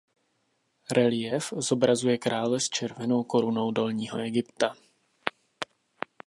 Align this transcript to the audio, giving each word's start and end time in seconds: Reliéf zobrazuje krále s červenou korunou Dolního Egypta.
Reliéf 0.91 1.53
zobrazuje 1.57 2.17
krále 2.17 2.59
s 2.59 2.69
červenou 2.69 3.23
korunou 3.23 3.71
Dolního 3.71 4.19
Egypta. 4.19 4.75